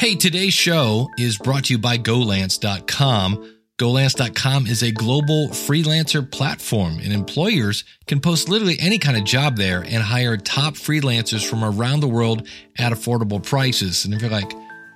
[0.00, 3.56] Hey, today's show is brought to you by GoLance.com.
[3.76, 9.58] GoLance.com is a global freelancer platform, and employers can post literally any kind of job
[9.58, 14.06] there and hire top freelancers from around the world at affordable prices.
[14.06, 14.50] And if you're like,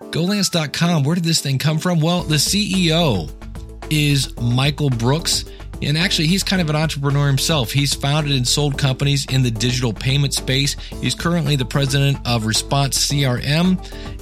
[0.04, 2.00] GoLance.com, where did this thing come from?
[2.00, 3.30] Well, the CEO
[3.90, 5.44] is Michael Brooks.
[5.84, 7.72] And actually, he's kind of an entrepreneur himself.
[7.72, 10.76] He's founded and sold companies in the digital payment space.
[11.00, 13.78] He's currently the president of Response CRM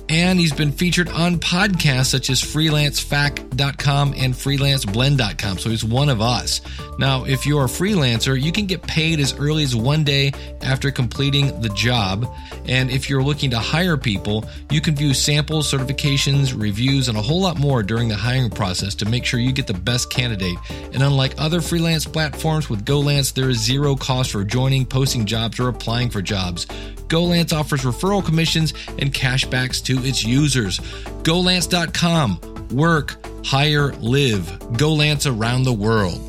[0.08, 5.58] and he's been featured on podcasts such as freelancefact.com and freelanceblend.com.
[5.58, 6.60] So he's one of us.
[6.98, 10.90] Now, if you're a freelancer, you can get paid as early as one day after
[10.90, 12.26] completing the job.
[12.66, 17.22] And if you're looking to hire people, you can view samples, certifications, reviews, and a
[17.22, 20.58] whole lot more during the hiring process to make sure you get the best candidate.
[20.92, 25.60] And unlike other freelance platforms with GoLance, there is zero cost for joining, posting jobs,
[25.60, 26.66] or applying for jobs.
[27.08, 30.78] GoLance offers referral commissions and cashbacks to its users.
[31.24, 32.68] GoLance.com.
[32.70, 34.46] Work, hire, live.
[34.72, 36.28] GoLance around the world.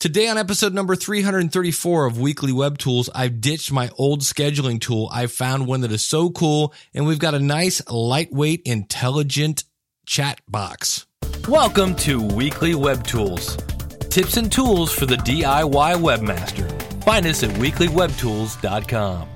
[0.00, 5.10] Today on episode number 334 of Weekly Web Tools, I've ditched my old scheduling tool.
[5.12, 9.64] I found one that is so cool, and we've got a nice, lightweight, intelligent
[10.10, 11.06] chat box.
[11.48, 13.56] Welcome to Weekly Web Tools.
[14.10, 16.68] Tips and tools for the DIY webmaster.
[17.04, 19.28] Find us at weeklywebtools.com.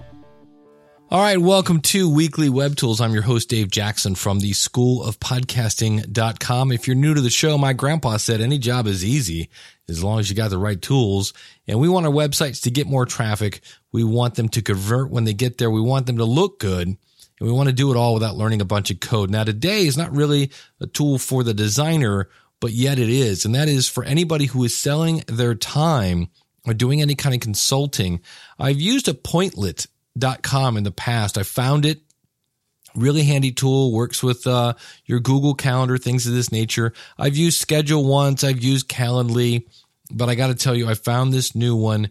[1.10, 3.00] All right, welcome to Weekly Web Tools.
[3.00, 6.72] I'm your host, Dave Jackson from the School of Podcasting.com.
[6.72, 9.50] If you're new to the show, my grandpa said any job is easy
[9.88, 11.32] as long as you got the right tools.
[11.68, 13.60] And we want our websites to get more traffic.
[13.92, 15.70] We want them to convert when they get there.
[15.70, 16.96] We want them to look good.
[17.40, 19.30] And we want to do it all without learning a bunch of code.
[19.30, 22.28] Now, today is not really a tool for the designer,
[22.60, 23.44] but yet it is.
[23.44, 26.28] And that is for anybody who is selling their time
[26.66, 28.20] or doing any kind of consulting.
[28.58, 29.86] I've used Appointlet
[30.42, 31.36] com in the past.
[31.36, 32.00] I found it
[32.94, 34.74] really handy tool works with uh,
[35.04, 39.66] your google calendar things of this nature i've used ScheduleOnce i've used calendly
[40.12, 42.08] but i got to tell you i found this new one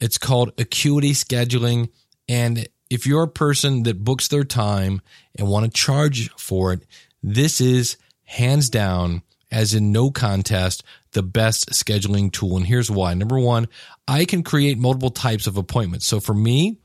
[0.00, 1.88] it's called acuity scheduling
[2.28, 5.00] and if you're a person that books their time
[5.38, 6.82] and want to charge for it
[7.22, 10.82] this is hands down as in no contest
[11.12, 13.66] the best scheduling tool and here's why number one
[14.06, 16.78] i can create multiple types of appointments so for me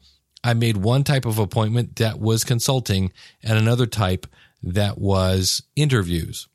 [0.44, 4.28] I made one type of appointment that was consulting and another type
[4.62, 6.48] that was interviews.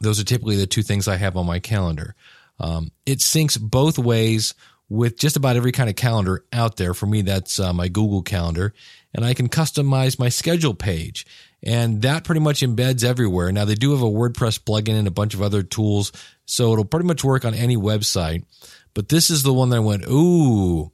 [0.00, 2.14] Those are typically the two things I have on my calendar.
[2.60, 4.54] Um, it syncs both ways
[4.92, 6.92] with just about every kind of calendar out there.
[6.92, 8.74] For me, that's uh, my Google Calendar,
[9.14, 11.26] and I can customize my schedule page.
[11.62, 13.50] And that pretty much embeds everywhere.
[13.52, 16.12] Now, they do have a WordPress plugin and a bunch of other tools,
[16.44, 18.44] so it'll pretty much work on any website.
[18.92, 20.92] But this is the one that I went, ooh,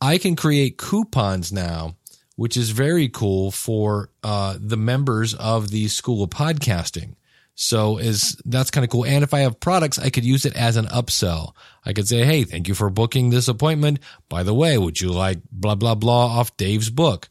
[0.00, 1.94] I can create coupons now,
[2.34, 7.14] which is very cool for uh, the members of the School of Podcasting.
[7.58, 9.06] So is that's kind of cool.
[9.06, 11.54] And if I have products, I could use it as an upsell.
[11.86, 13.98] I could say, Hey, thank you for booking this appointment.
[14.28, 17.28] By the way, would you like blah, blah, blah off Dave's book?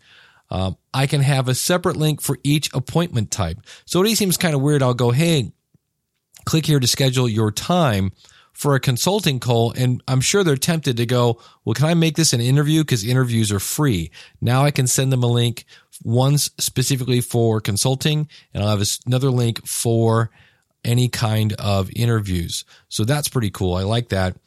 [0.49, 3.59] Um, I can have a separate link for each appointment type.
[3.85, 4.81] So it seems kind of weird.
[4.81, 5.51] I'll go, Hey,
[6.45, 8.11] click here to schedule your time
[8.55, 9.73] for a consulting call.
[9.73, 12.81] And I'm sure they're tempted to go, well, can I make this an interview?
[12.81, 14.11] Because interviews are free.
[14.41, 15.65] Now I can send them a link,
[16.01, 20.31] one specifically for consulting, and I'll have another link for
[20.85, 22.63] any kind of interviews.
[22.87, 23.73] So that's pretty cool.
[23.73, 24.37] I like that.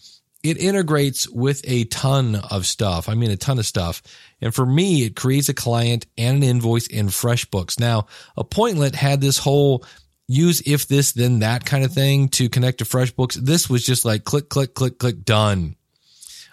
[0.42, 3.08] It integrates with a ton of stuff.
[3.08, 4.02] I mean, a ton of stuff.
[4.40, 7.78] And for me, it creates a client and an invoice in FreshBooks.
[7.78, 8.06] Now,
[8.38, 9.84] Appointlet had this whole
[10.28, 13.34] use if this then that kind of thing to connect to FreshBooks.
[13.34, 15.74] This was just like click, click, click, click, done.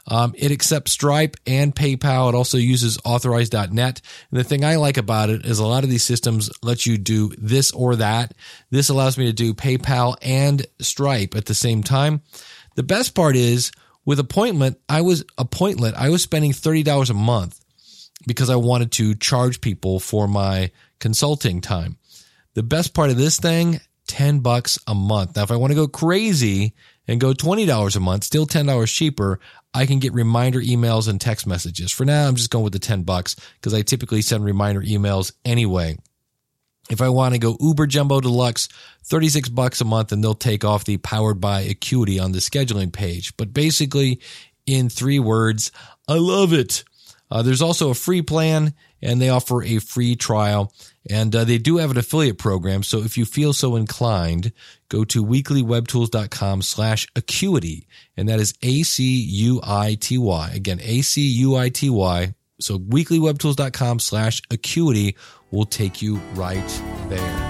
[0.07, 2.29] Um, it accepts Stripe and PayPal.
[2.29, 4.01] It also uses authorize.net.
[4.31, 6.97] And the thing I like about it is a lot of these systems let you
[6.97, 8.33] do this or that.
[8.69, 12.21] This allows me to do PayPal and Stripe at the same time.
[12.75, 13.71] The best part is
[14.05, 17.59] with appointment, I was appointment, I was spending $30 a month
[18.27, 21.97] because I wanted to charge people for my consulting time.
[22.55, 25.35] The best part of this thing, 10 bucks a month.
[25.35, 26.73] Now, if I want to go crazy
[27.05, 29.40] and go $20 a month, still $10 cheaper,
[29.73, 31.91] I can get reminder emails and text messages.
[31.91, 35.34] For now, I'm just going with the 10 bucks because I typically send reminder emails
[35.43, 35.97] anyway.
[36.90, 38.69] If I want to go Uber Jumbo Deluxe,
[39.03, 42.93] 36 bucks a month and they'll take off the powered by Acuity on the scheduling
[42.93, 43.35] page.
[43.35, 44.22] But basically,
[44.66, 45.72] in three words,
[46.07, 46.85] I love it.
[47.29, 50.73] Uh, there's also a free plan and they offer a free trial.
[51.09, 52.83] And uh, they do have an affiliate program.
[52.83, 54.51] So if you feel so inclined,
[54.89, 57.87] go to weeklywebtools.com slash acuity.
[58.17, 60.51] And that is A-C-U-I-T-Y.
[60.53, 65.16] Again, A-C-U-I-T-Y So weeklywebtools.com slash acuity
[65.51, 67.44] will take you right there.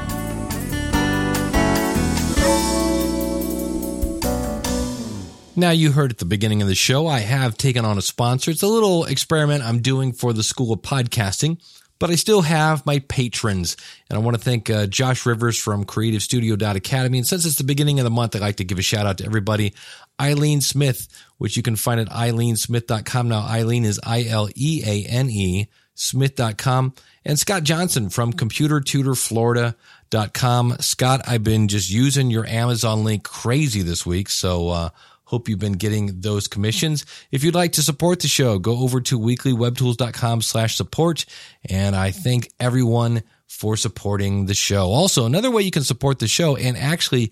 [5.58, 8.52] Now, you heard at the beginning of the show, I have taken on a sponsor.
[8.52, 11.62] It's a little experiment I'm doing for the School of Podcasting,
[11.98, 13.78] but I still have my patrons.
[14.10, 17.20] And I want to thank uh, Josh Rivers from CreativeStudio.academy.
[17.20, 19.20] And since it's the beginning of the month, I'd like to give a shout out
[19.20, 19.74] to everybody.
[20.20, 21.08] Ileane Smith,
[21.38, 23.30] which you can find at ileanesmith.com.
[23.30, 26.96] Now, Ileane is I L E A N E, Smith.com.
[27.24, 30.78] And Scott Johnson from ComputerTutorFlorida.com.
[30.82, 34.30] Scott, I've been just using your Amazon link crazy this week.
[34.30, 34.90] So, uh,
[35.26, 37.06] Hope you've been getting those commissions.
[37.32, 41.26] If you'd like to support the show, go over to weeklywebtools.com slash support.
[41.68, 44.92] And I thank everyone for supporting the show.
[44.92, 47.32] Also, another way you can support the show and actually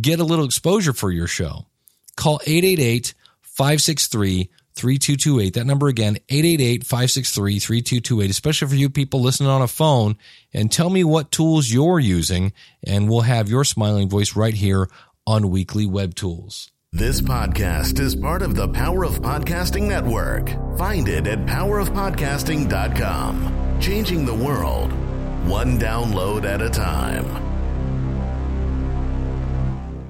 [0.00, 1.66] get a little exposure for your show.
[2.16, 5.54] Call 888 563 3228.
[5.54, 10.16] That number again, 888 563 3228, especially for you people listening on a phone.
[10.52, 12.52] And tell me what tools you're using,
[12.82, 14.88] and we'll have your smiling voice right here
[15.26, 16.70] on Weekly Web Tools.
[16.92, 20.48] This podcast is part of the Power of Podcasting Network.
[20.76, 23.78] Find it at powerofpodcasting.com.
[23.80, 24.90] Changing the world,
[25.46, 27.26] one download at a time.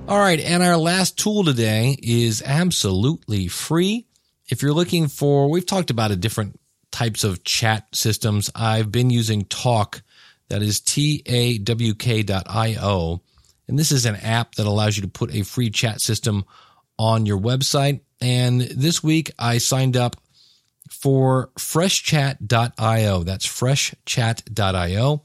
[0.09, 4.07] All right, and our last tool today is absolutely free.
[4.49, 6.59] If you're looking for, we've talked about a different
[6.91, 8.51] types of chat systems.
[8.55, 10.01] I've been using Tawk,
[10.49, 13.21] that is T A W K dot I O.
[13.69, 16.47] And this is an app that allows you to put a free chat system
[17.01, 18.01] on your website.
[18.21, 20.17] And this week I signed up
[20.91, 23.23] for freshchat.io.
[23.23, 25.23] That's freshchat.io.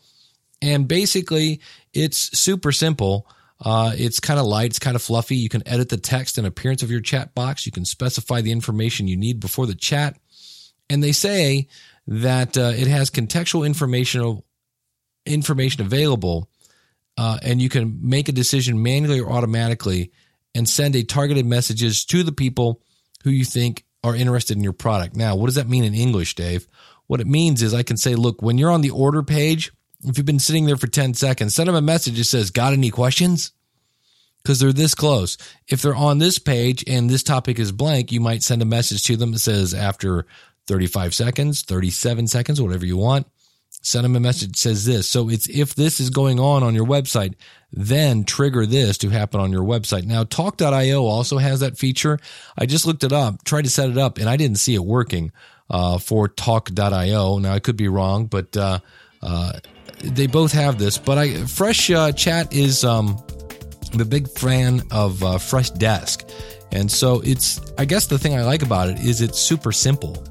[0.61, 1.59] And basically,
[1.93, 3.27] it's super simple.
[3.59, 5.35] Uh, it's kind of light, it's kind of fluffy.
[5.35, 7.65] You can edit the text and appearance of your chat box.
[7.65, 10.17] You can specify the information you need before the chat.
[10.89, 11.67] And they say
[12.07, 14.41] that uh, it has contextual information,
[15.25, 16.49] information available,
[17.17, 20.13] uh, and you can make a decision manually or automatically
[20.55, 22.81] and send a targeted messages to the people
[23.23, 25.15] who you think are interested in your product.
[25.15, 26.67] Now, what does that mean in English, Dave?
[27.07, 29.71] What it means is I can say, look, when you're on the order page,
[30.03, 32.73] if you've been sitting there for 10 seconds, send them a message that says, got
[32.73, 33.51] any questions?
[34.41, 35.37] Because they're this close.
[35.67, 39.03] If they're on this page and this topic is blank, you might send a message
[39.03, 40.25] to them that says after
[40.67, 43.27] 35 seconds, 37 seconds, whatever you want,
[43.85, 45.07] send them a message says this.
[45.07, 47.35] So it's if this is going on on your website,
[47.71, 50.05] then trigger this to happen on your website.
[50.05, 52.19] Now, tawk.io also has that feature.
[52.57, 54.83] I just looked it up, tried to set it up, and I didn't see it
[54.83, 55.31] working
[55.69, 57.37] uh, for tawk.io.
[57.39, 58.79] Now, I could be wrong, but uh,
[59.21, 59.59] uh,
[60.01, 60.97] they both have this.
[60.97, 63.21] But I, Fresh uh, Chat is, um,
[63.93, 66.31] I'm a big fan of uh, Freshdesk.
[66.71, 70.23] And so it's, I guess the thing I like about it is it's super simple.